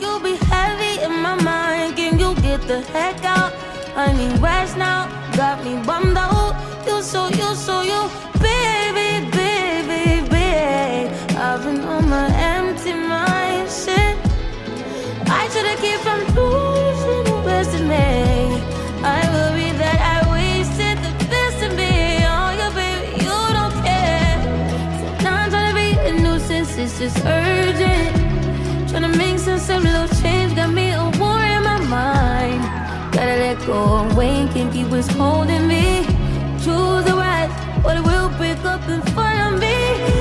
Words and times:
you'll 0.00 0.20
be 0.20 0.36
heavy 0.52 1.02
in 1.02 1.22
my 1.22 1.34
mind. 1.34 1.96
Can 1.96 2.18
you 2.18 2.34
get 2.36 2.60
the 2.66 2.80
heck 2.92 3.24
out? 3.24 3.52
I 3.96 4.12
need 4.12 4.38
rest 4.40 4.76
now. 4.76 5.08
Got 5.36 5.64
me 5.64 5.82
bummed 5.84 6.16
out. 6.16 6.54
You 6.86 7.02
so, 7.02 7.28
you 7.28 7.54
so, 7.54 7.82
you, 7.82 8.00
baby, 8.40 9.08
baby, 9.30 10.28
baby. 10.28 11.08
I've 11.36 11.62
been 11.64 11.80
on 11.80 12.08
my 12.08 12.28
empty 12.54 12.92
mind 12.92 13.68
shit. 13.70 14.16
I 15.40 15.48
should've 15.52 15.80
keep 15.80 16.00
from 16.06 16.20
losing 16.34 17.82
in 17.82 17.88
me. 17.88 18.08
I 19.02 19.20
worry 19.34 19.70
that 19.82 19.98
I 20.14 20.18
wasted 20.32 20.96
the 21.04 21.12
best 21.32 21.62
in 21.62 21.76
me. 21.76 21.92
Oh, 22.34 22.50
yeah, 22.58 22.72
baby, 22.74 23.22
you 23.24 23.36
don't 23.58 23.76
care. 23.86 24.38
So 24.98 25.24
now 25.24 25.42
I'm 25.42 25.50
trying 25.50 25.68
to 25.70 25.80
be 25.80 25.88
a 26.08 26.12
nuisance, 26.22 26.76
it's 26.78 26.98
just 26.98 27.18
urgent. 27.24 27.97
Go 33.68 34.08
away, 34.10 34.48
can't 34.54 34.72
keep 34.72 34.86
what's 34.88 35.08
holding 35.08 35.68
me. 35.68 36.02
Choose 36.64 37.04
the 37.04 37.14
right, 37.14 37.50
or 37.84 37.92
it 37.92 38.02
will 38.02 38.30
break 38.38 38.64
up 38.64 38.80
front 39.12 39.54
of 39.54 39.60
me. 39.60 40.17